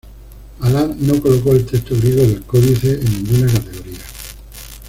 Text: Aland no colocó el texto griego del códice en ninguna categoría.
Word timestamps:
Aland 0.61 0.99
no 1.01 1.21
colocó 1.21 1.51
el 1.51 1.63
texto 1.67 1.95
griego 1.95 2.23
del 2.23 2.41
códice 2.43 2.93
en 2.93 3.23
ninguna 3.23 3.53
categoría. 3.53 3.99